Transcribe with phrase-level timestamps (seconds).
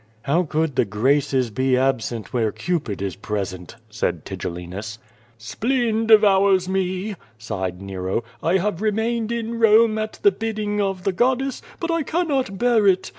[0.23, 4.97] "How could the Graces be absent where Cupid is present," said Tigellinus.
[5.37, 8.23] "Spleen devours me,^' sighed Nero.
[8.41, 12.87] "I have remained in Rome at the bidding of Ihe goddess, but I cannot bear
[12.87, 13.09] it.